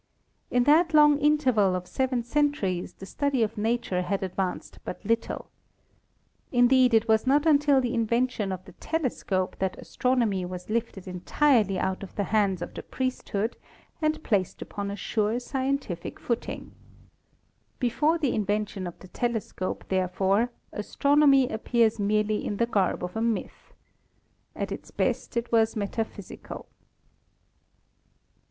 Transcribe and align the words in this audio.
In 0.49 0.63
that 0.63 0.95
long 0.95 1.19
interval 1.19 1.75
of 1.75 1.85
seven 1.85 2.23
centuries 2.23 2.93
the 2.95 3.05
study 3.05 3.43
of 3.43 3.55
nature 3.55 4.01
had 4.01 4.23
advanced 4.23 4.79
but 4.83 5.05
little. 5.05 5.51
Indeed 6.51 6.95
it 6.95 7.07
was 7.07 7.27
not 7.27 7.45
until 7.45 7.79
the 7.79 7.93
invention 7.93 8.51
of 8.51 8.65
the 8.65 8.71
telescope 8.71 9.57
that 9.59 9.77
astronomy 9.77 10.43
was 10.43 10.71
lifted 10.71 11.07
entirely 11.07 11.77
out 11.77 12.01
of 12.01 12.15
the 12.15 12.23
hands 12.23 12.63
of 12.63 12.73
the 12.73 12.81
priesthood 12.81 13.57
and 14.01 14.23
placed 14.23 14.59
upon 14.59 14.89
a 14.89 14.95
sure 14.95 15.39
scientific 15.39 16.19
footing. 16.19 16.71
Be 17.77 17.87
fore 17.91 18.17
the 18.17 18.33
invention 18.33 18.87
of 18.87 18.97
the 18.97 19.07
telescope, 19.07 19.85
therefore, 19.89 20.49
astronomy 20.71 21.47
appears 21.47 21.99
merely 21.99 22.43
in 22.43 22.57
the 22.57 22.65
garb 22.65 23.03
of 23.03 23.15
a 23.15 23.21
myth. 23.21 23.71
At 24.55 24.71
its 24.71 24.89
best 24.89 25.37
it 25.37 25.51
was 25.51 25.75
metaphysical. 25.75 26.65